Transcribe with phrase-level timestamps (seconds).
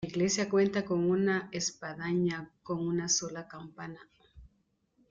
[0.03, 3.99] La iglesia cuenta con una espadaña con una sola campana.